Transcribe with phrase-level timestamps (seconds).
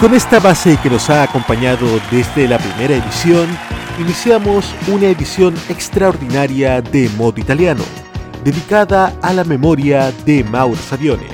[0.00, 3.48] Con esta base que nos ha acompañado desde la primera edición,
[3.98, 7.82] iniciamos una edición extraordinaria de Modo Italiano,
[8.44, 11.26] dedicada a la memoria de Mauro Savione,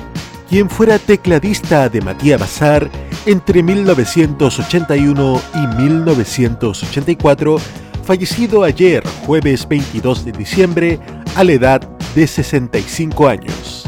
[0.49, 2.89] quien fuera tecladista de Matías Bazar
[3.27, 7.57] entre 1981 y 1984,
[8.03, 10.99] fallecido ayer, jueves 22 de diciembre,
[11.35, 11.81] a la edad
[12.15, 13.84] de 65 años.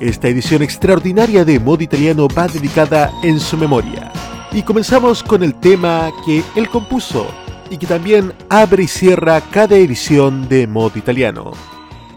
[0.00, 4.12] Esta edición extraordinaria de Modo Italiano va dedicada en su memoria.
[4.52, 7.26] Y comenzamos con el tema que él compuso
[7.70, 11.52] y que también abre y cierra cada edición de Modo Italiano.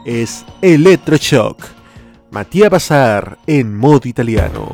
[0.06, 1.64] Es Electroshock.
[2.32, 4.70] Matías Bazar en Modo Italiano.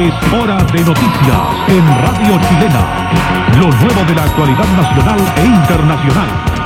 [0.00, 3.10] Hora de noticias en Radio Chilena.
[3.58, 6.57] Lo nuevo de la actualidad nacional e internacional.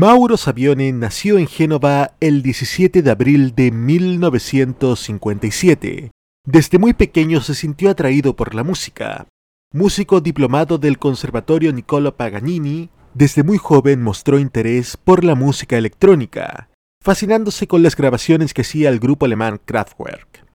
[0.00, 6.10] Mauro Savione nació en Génova el 17 de abril de 1957.
[6.46, 9.26] Desde muy pequeño se sintió atraído por la música.
[9.74, 16.70] Músico diplomado del Conservatorio Niccolo Paganini, desde muy joven mostró interés por la música electrónica,
[17.04, 20.46] fascinándose con las grabaciones que hacía el grupo alemán Kraftwerk.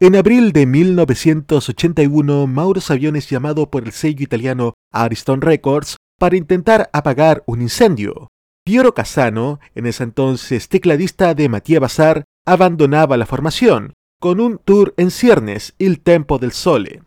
[0.00, 6.36] En abril de 1981, Mauro Savione es llamado por el sello italiano Ariston Records para
[6.36, 8.28] intentar apagar un incendio.
[8.66, 14.92] Piero Casano, en ese entonces tecladista de Matías Bazar, abandonaba la formación, con un tour
[14.96, 17.04] en ciernes, Il Tempo del Sole.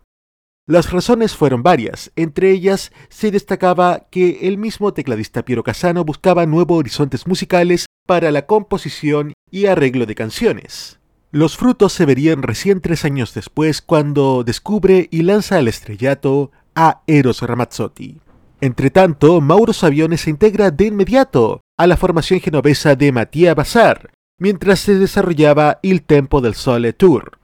[0.66, 6.46] Las razones fueron varias, entre ellas se destacaba que el mismo tecladista Piero Casano buscaba
[6.46, 11.02] nuevos horizontes musicales para la composición y arreglo de canciones.
[11.30, 17.02] Los frutos se verían recién tres años después cuando descubre y lanza al estrellato a
[17.06, 18.22] Eros Ramazzotti.
[18.62, 24.82] Entretanto, Mauro Saviones se integra de inmediato a la formación genovesa de Matías Bazar, mientras
[24.82, 27.40] se desarrollaba Il Tempo del Sole Tour.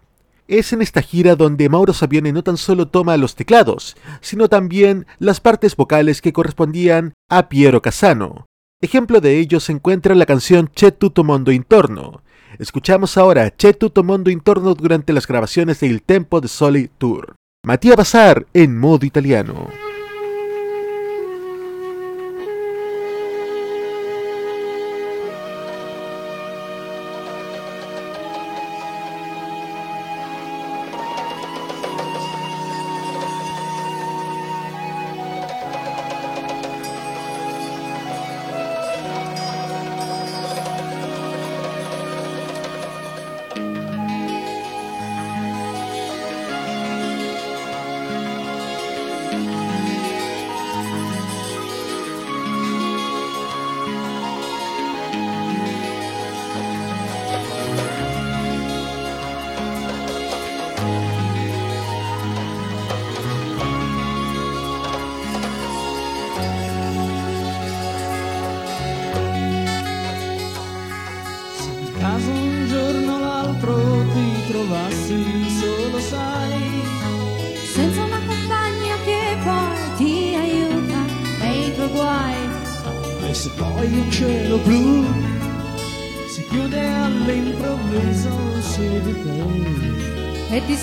[0.48, 5.08] Es en esta gira donde Mauro Savione no tan solo toma los teclados, sino también
[5.18, 8.46] las partes vocales que correspondían a Piero Casano.
[8.82, 12.22] Ejemplo de ello se encuentra en la canción C'è tutto mondo intorno.
[12.60, 17.36] Escuchamos ahora C'è tutto mondo intorno durante las grabaciones de Il Tempo de Sole Tour.
[17.66, 19.85] Matías Bazar en modo italiano.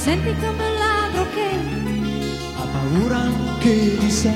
[0.03, 1.49] Senti che un bel ladro che
[2.57, 4.35] ha paura anche di sé.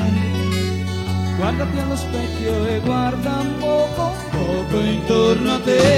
[1.37, 5.96] Guardati allo specchio e guarda un poco, poco intorno a te.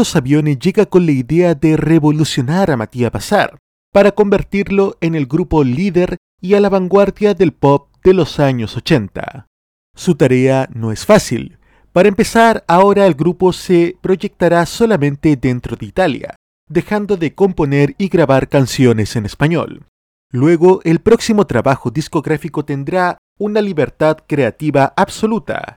[0.00, 3.58] Mauro Savione llega con la idea de revolucionar a Matías Bazar
[3.92, 8.78] para convertirlo en el grupo líder y a la vanguardia del pop de los años
[8.78, 9.46] 80.
[9.94, 11.58] Su tarea no es fácil.
[11.92, 16.34] Para empezar, ahora el grupo se proyectará solamente dentro de Italia,
[16.66, 19.84] dejando de componer y grabar canciones en español.
[20.32, 25.76] Luego, el próximo trabajo discográfico tendrá una libertad creativa absoluta.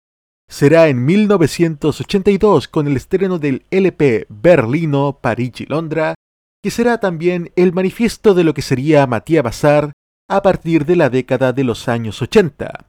[0.54, 6.14] Será en 1982 con el estreno del LP Berlino, París y Londra,
[6.62, 9.94] que será también el manifiesto de lo que sería Matías Bazar
[10.30, 12.86] a partir de la década de los años 80.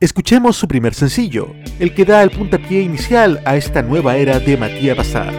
[0.00, 4.56] Escuchemos su primer sencillo, el que da el puntapié inicial a esta nueva era de
[4.56, 5.32] Matías Bazar.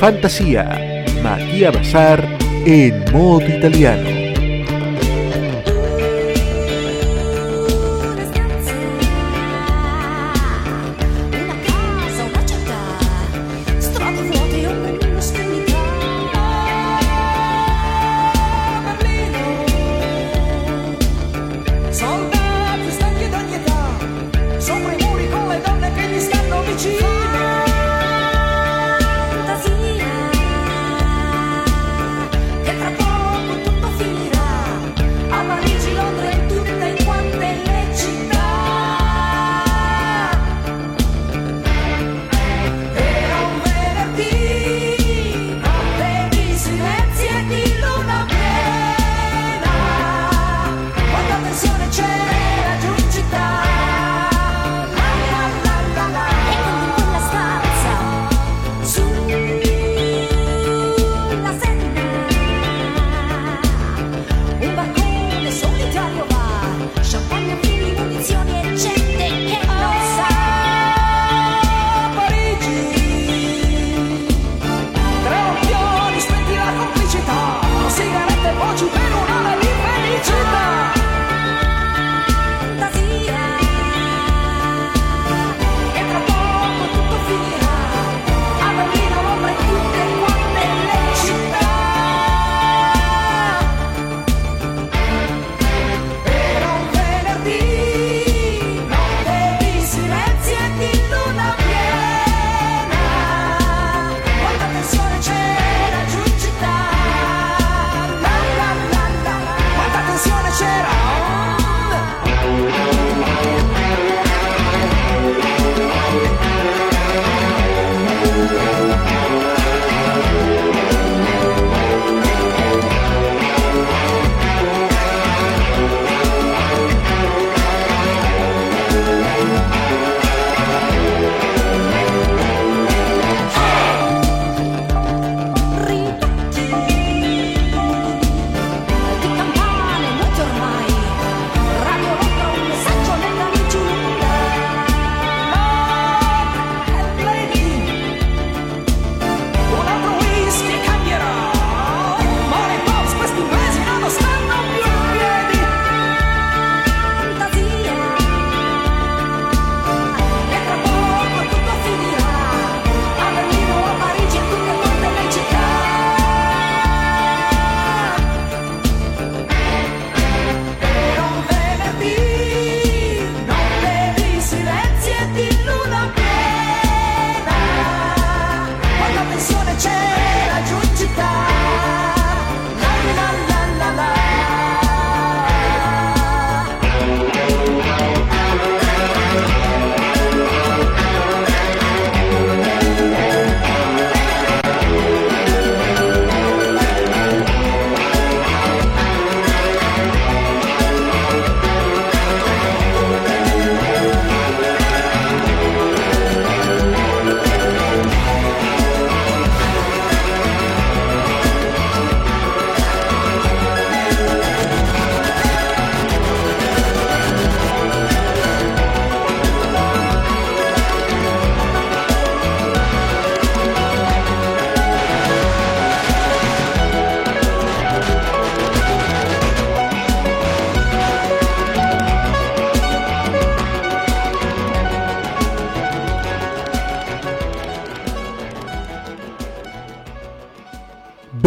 [0.00, 4.23] Fantasía, Matías Bazar en modo italiano.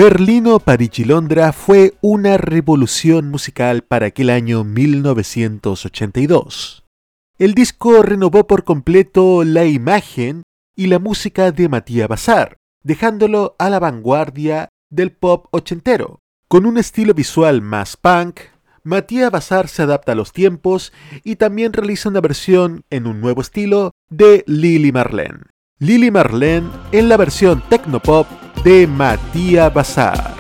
[0.10, 6.86] Berlino, París y Londra fue una revolución musical para aquel año 1982.
[7.38, 10.44] El disco renovó por completo la imagen
[10.78, 16.22] y la música de Matías Bazar, dejándolo a la vanguardia del pop ochentero.
[16.48, 18.40] Con un estilo visual más punk,
[18.84, 20.94] Matías Bazar se adapta a los tiempos
[21.26, 25.48] y también realiza una versión en un nuevo estilo de Lily Marlene.
[25.80, 30.37] Lily Marlene en la versión tecnopop de Matías Bazar.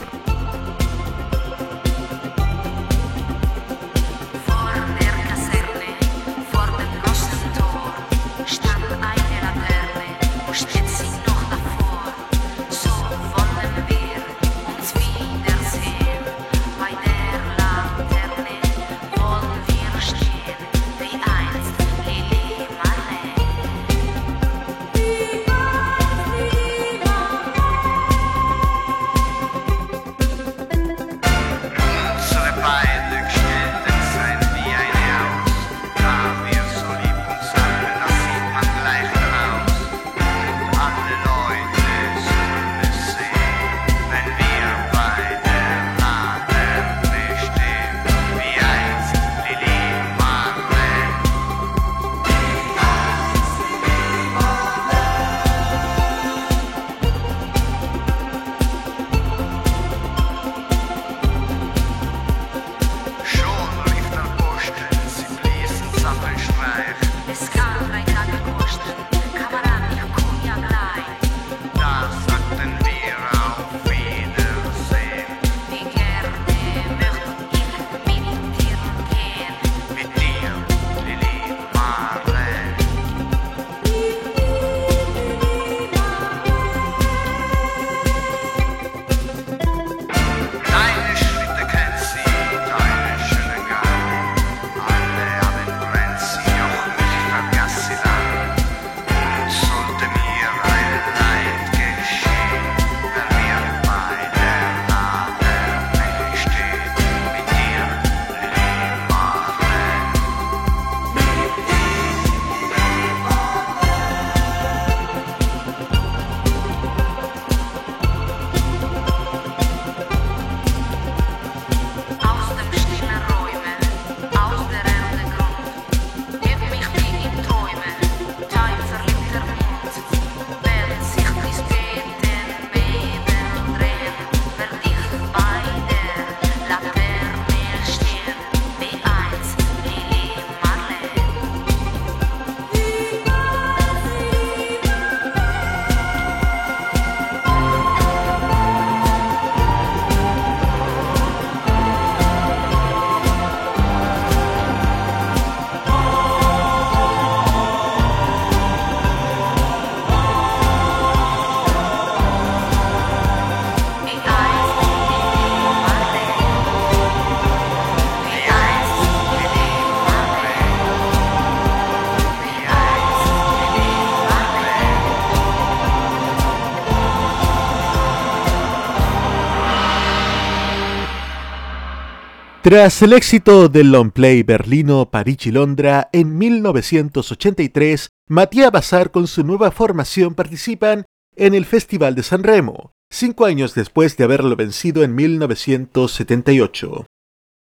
[182.67, 189.27] Tras el éxito del long play berlino París y Londra en 1983, Matías Bazar con
[189.27, 191.05] su nueva formación participan
[191.37, 197.05] en el Festival de San Remo, cinco años después de haberlo vencido en 1978.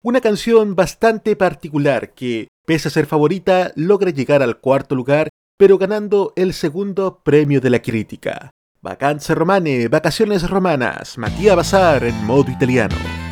[0.04, 5.80] Una canción bastante particular que, pese a ser favorita, logra llegar al cuarto lugar, pero
[5.80, 8.52] ganando el segundo premio de la crítica.
[8.84, 13.31] Vacanze Romane, Vacaciones Romanas, Matías Bazar en modo italiano.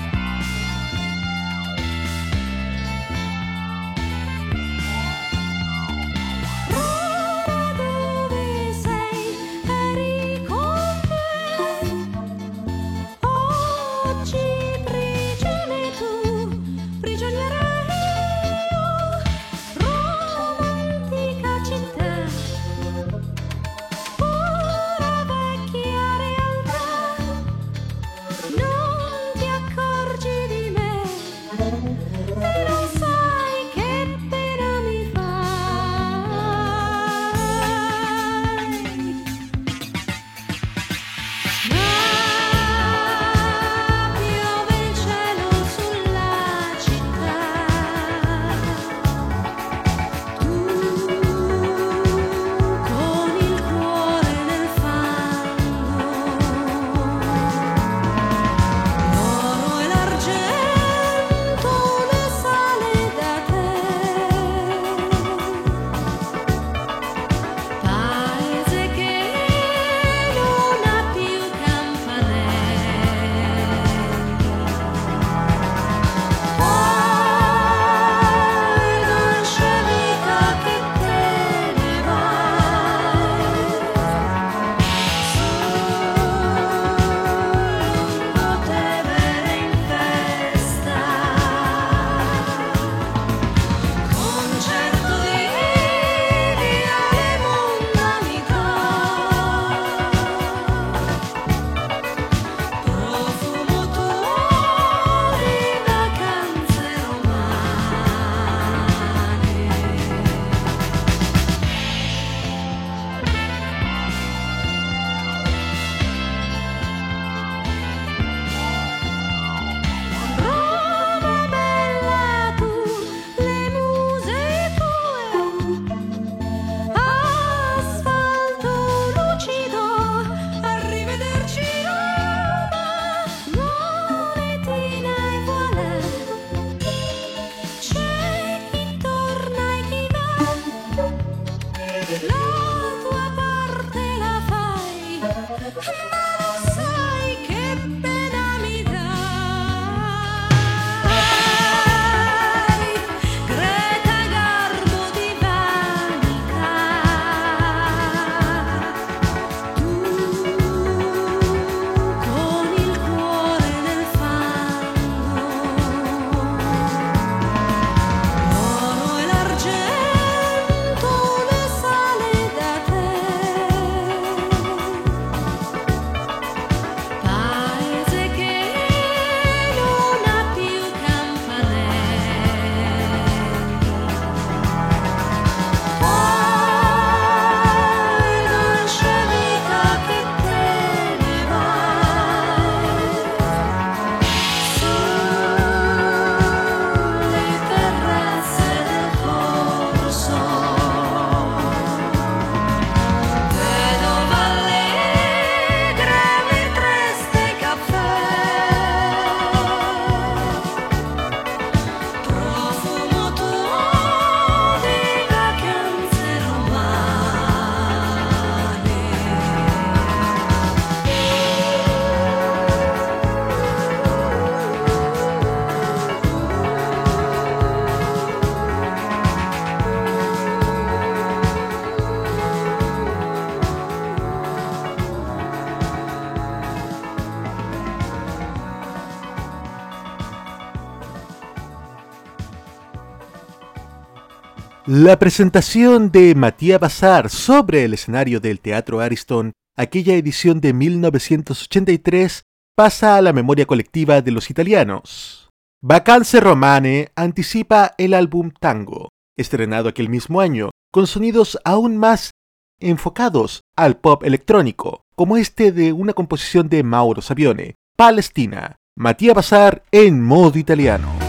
[244.85, 252.43] La presentación de Matías Bazar sobre el escenario del Teatro Ariston, aquella edición de 1983,
[252.75, 255.49] pasa a la memoria colectiva de los italianos.
[255.81, 262.31] Vacanze Romane anticipa el álbum Tango, estrenado aquel mismo año, con sonidos aún más
[262.79, 269.83] enfocados al pop electrónico, como este de una composición de Mauro Savione, Palestina, Matías Bazar
[269.91, 271.28] en modo italiano.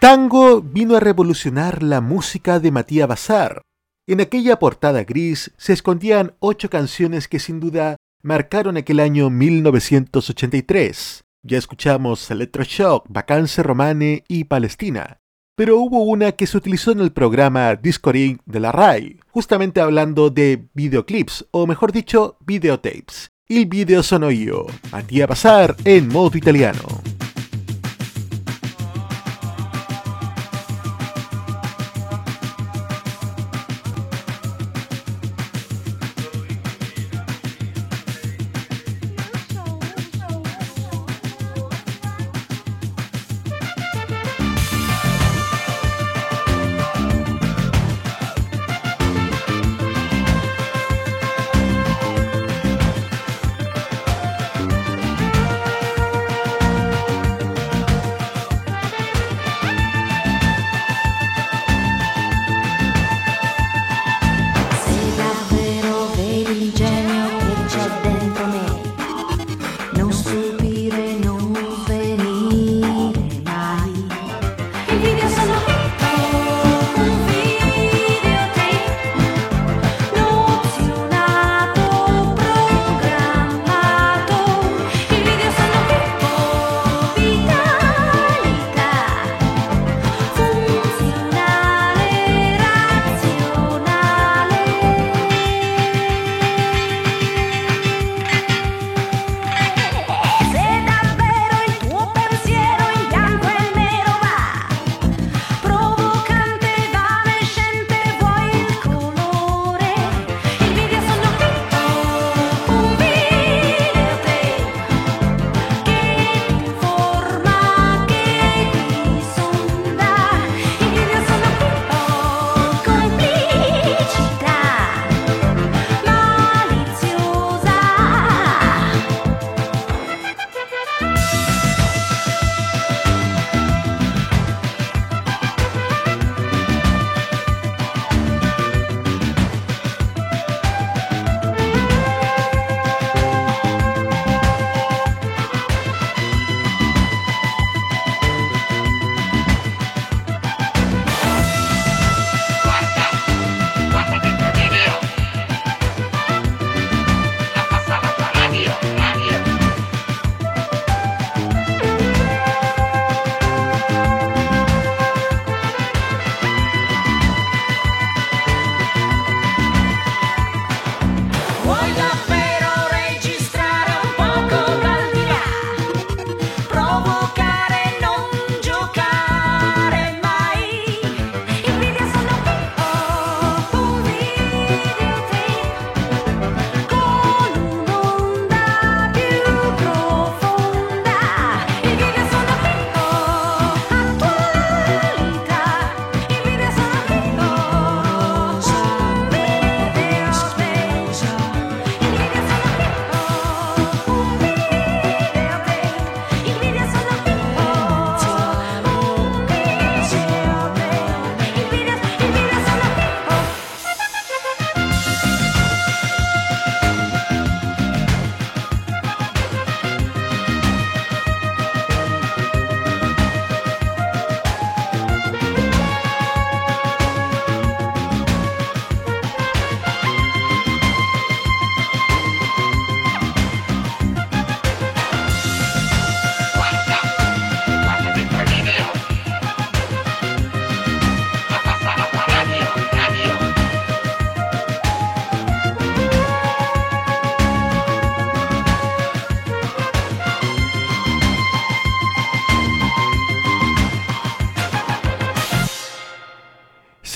[0.00, 3.60] Tango vino a revolucionar la música de Matías Bazar.
[4.06, 11.24] En aquella portada gris se escondían ocho canciones que sin duda marcaron aquel año 1983.
[11.42, 15.18] Ya escuchamos Electroshock, Vacance Romane y Palestina.
[15.54, 20.30] Pero hubo una que se utilizó en el programa Discoring de la RAI, justamente hablando
[20.30, 23.28] de videoclips, o mejor dicho, videotapes.
[23.46, 27.02] El video sono io, Matías Bazar en modo italiano.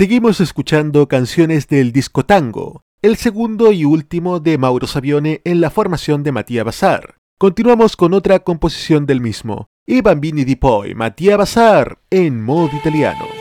[0.04, 5.70] Seguimos escuchando canciones del disco tango, el segundo y último de Mauro Savione en la
[5.70, 7.14] formación de Matías Bazar.
[7.38, 13.33] Continuamos con otra composición del mismo, I Bambini di Poi, Matías Bazar, en modo italiano.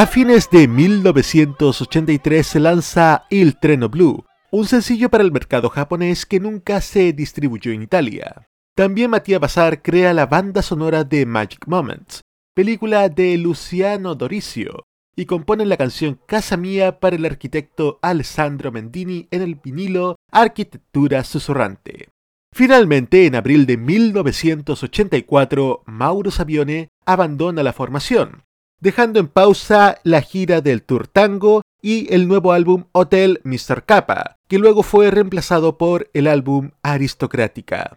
[0.00, 6.24] A fines de 1983 se lanza Il Treno Blue, un sencillo para el mercado japonés
[6.24, 8.48] que nunca se distribuyó en Italia.
[8.74, 12.22] También Matías Bazar crea la banda sonora de Magic Moments,
[12.54, 14.84] película de Luciano Doricio,
[15.16, 21.24] y compone la canción Casa Mía para el arquitecto Alessandro Mendini en el vinilo Arquitectura
[21.24, 22.08] Susurrante.
[22.54, 28.44] Finalmente, en abril de 1984, Mauro Savione abandona la formación,
[28.80, 33.84] dejando en pausa la gira del Tour Tango y el nuevo álbum Hotel Mr.
[33.84, 37.96] Kappa, que luego fue reemplazado por el álbum Aristocrática.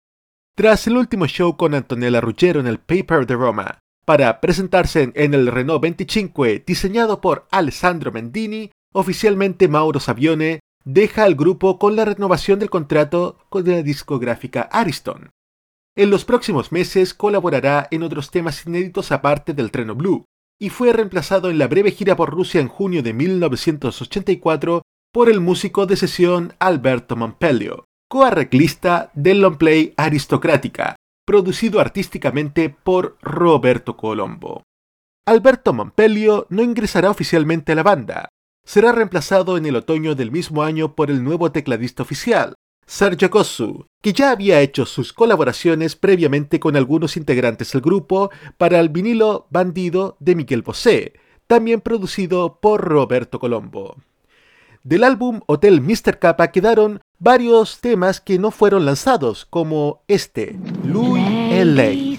[0.55, 5.33] Tras el último show con Antonella Ruggiero en el Paper de Roma, para presentarse en
[5.33, 12.05] el Renault 25 diseñado por Alessandro Mendini, oficialmente Mauro Savione deja al grupo con la
[12.05, 15.29] renovación del contrato con la discográfica Ariston.
[15.95, 20.25] En los próximos meses colaborará en otros temas inéditos aparte del Treno Blue,
[20.63, 25.41] y fue reemplazado en la breve gira por Rusia en junio de 1984 por el
[25.41, 30.95] músico de sesión Alberto Montpellier, coarreglista del long play Aristocrática,
[31.25, 34.63] producido artísticamente por Roberto Colombo.
[35.27, 38.29] Alberto Montpellier no ingresará oficialmente a la banda.
[38.65, 42.53] Será reemplazado en el otoño del mismo año por el nuevo tecladista oficial,
[42.85, 48.79] Sergio Kosu, que ya había hecho sus colaboraciones previamente con algunos integrantes del grupo para
[48.79, 51.13] el vinilo Bandido de Miguel Bosé,
[51.47, 53.97] también producido por Roberto Colombo.
[54.83, 56.19] Del álbum Hotel Mr.
[56.19, 62.12] Kappa quedaron varios temas que no fueron lanzados, como este, Louis L.A.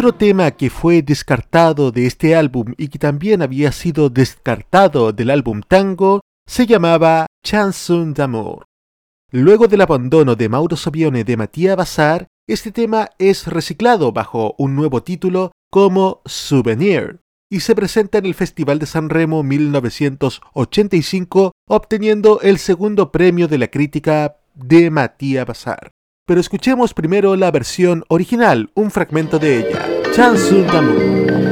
[0.00, 5.28] Otro tema que fue descartado de este álbum y que también había sido descartado del
[5.28, 8.64] álbum Tango se llamaba Chanson d'amour.
[9.30, 14.74] Luego del abandono de Mauro Savione de Matías Bazar, este tema es reciclado bajo un
[14.74, 17.20] nuevo título como Souvenir
[17.50, 23.58] y se presenta en el Festival de San Remo 1985 obteniendo el segundo premio de
[23.58, 25.90] la crítica de Matías Bazar.
[26.30, 31.49] Pero escuchemos primero la versión original, un fragmento de ella, Chanson d'amour.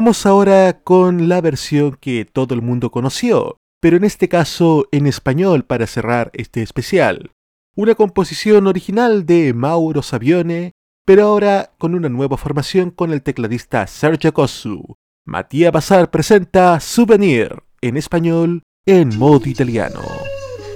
[0.00, 5.06] Vamos ahora con la versión que todo el mundo conoció, pero en este caso en
[5.06, 7.32] español para cerrar este especial.
[7.76, 10.72] Una composición original de Mauro Savione,
[11.04, 14.96] pero ahora con una nueva formación con el tecladista Sergio Cossu.
[15.26, 20.00] Matías Bazar presenta Souvenir en español en modo italiano.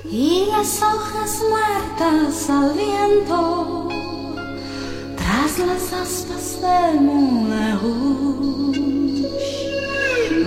[0.05, 2.75] Y las hojas muertas al
[5.17, 6.59] tras las aspas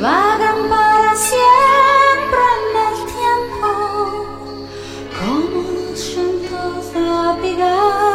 [0.02, 3.70] vagan para siempre en el tiempo
[5.20, 8.07] como los llantos de la Luego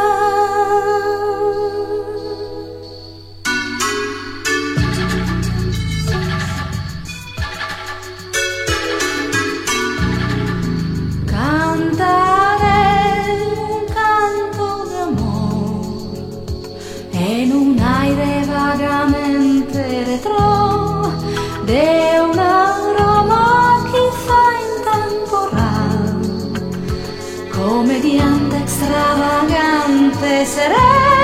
[27.73, 31.22] comediante extravagante será.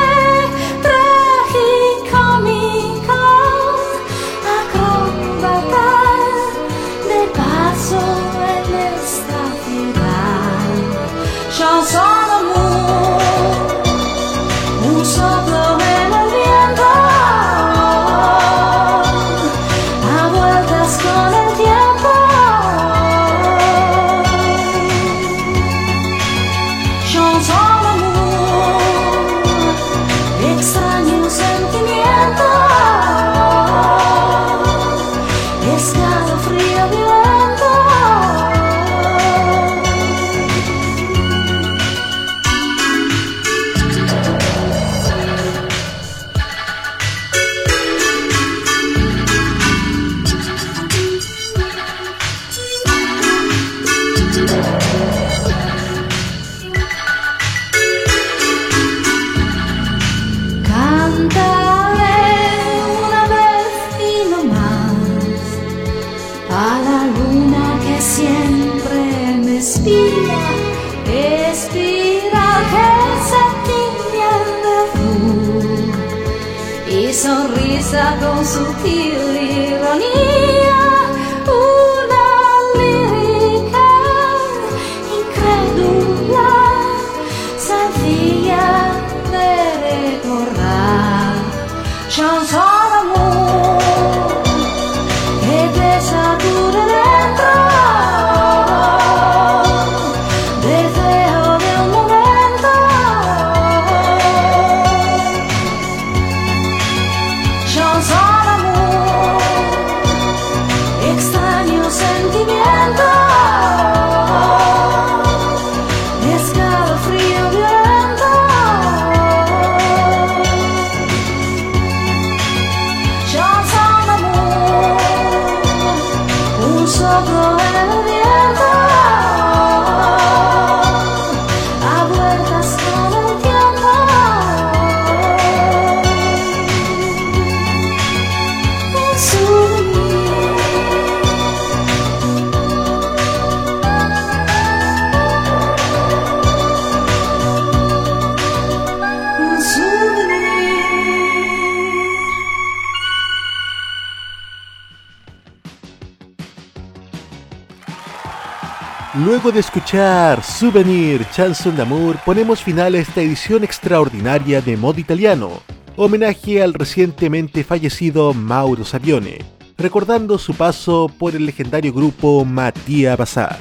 [159.59, 165.61] De escuchar Souvenir Chanson d'Amour, ponemos final a esta edición extraordinaria de Modo Italiano,
[165.97, 169.39] homenaje al recientemente fallecido Mauro Savione,
[169.77, 173.59] recordando su paso por el legendario grupo Matías Bazar.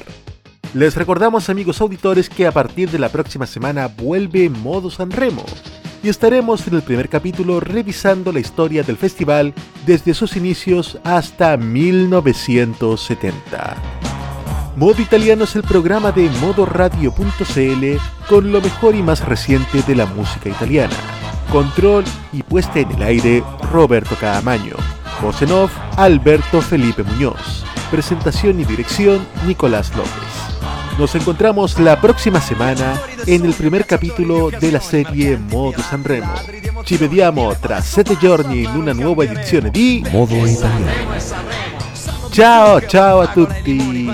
[0.73, 5.43] Les recordamos amigos auditores que a partir de la próxima semana vuelve Modo San Remo
[6.01, 9.53] y estaremos en el primer capítulo revisando la historia del festival
[9.85, 14.08] desde sus inicios hasta 1970.
[14.79, 17.85] Modo Italiano es el programa de modoradio.cl
[18.29, 20.95] con lo mejor y más reciente de la música italiana.
[21.51, 24.77] Control y puesta en el aire Roberto Caamaño.
[25.21, 25.49] Voz en
[25.97, 27.65] Alberto Felipe Muñoz.
[27.91, 30.13] Presentación y dirección Nicolás López.
[30.97, 36.33] Nos encontramos la próxima semana en el primer capítulo de la serie Modo Sanremo.
[36.85, 41.78] Ci vediamo tra sette giorni in una nuova edizione di Modo Italiano.
[42.31, 44.07] Ciao, ciao a tutti!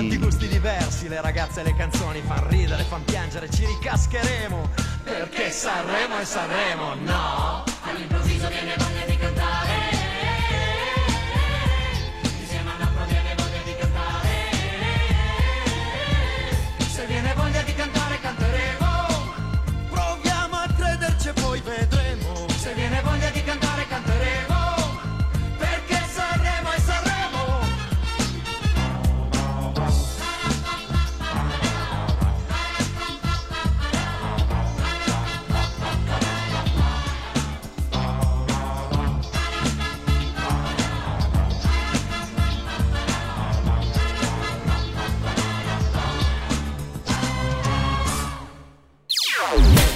[1.16, 4.68] le ragazze e le canzoni fan ridere, fan piangere, ci ricascheremo.
[5.02, 7.64] Perché Sanremo e Sanremo, no!
[7.82, 9.15] All'improvviso viene voglia di